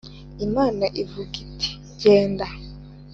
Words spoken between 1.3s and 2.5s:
iti genda